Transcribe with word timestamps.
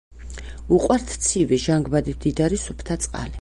უყვართ 0.77 1.13
ცივი, 1.25 1.59
ჟანგბადით 1.65 2.19
მდიდარი, 2.21 2.59
სუფთა 2.65 2.99
წყალი. 3.05 3.29